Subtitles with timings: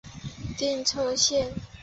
[0.57, 1.53] 电车线。